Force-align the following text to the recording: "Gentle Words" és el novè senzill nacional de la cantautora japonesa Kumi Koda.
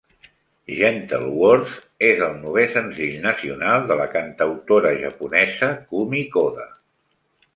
"Gentle 0.77 1.25
Words" 1.41 1.73
és 2.07 2.23
el 2.27 2.33
novè 2.45 2.63
senzill 2.71 3.13
nacional 3.27 3.85
de 3.91 3.99
la 4.01 4.07
cantautora 4.15 4.93
japonesa 5.05 5.69
Kumi 5.93 6.23
Koda. 6.37 6.69